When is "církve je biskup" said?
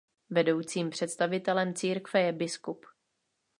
1.73-2.85